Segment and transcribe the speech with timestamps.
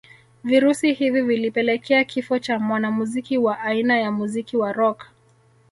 [0.43, 5.05] Virusi hivi vilipelekea kifo cha mwanamuziki wa aina ya muziki wa rock